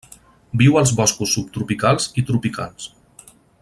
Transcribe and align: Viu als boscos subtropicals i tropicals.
Viu 0.61 0.79
als 0.79 0.93
boscos 1.01 1.35
subtropicals 1.37 2.09
i 2.23 2.27
tropicals. 2.31 2.93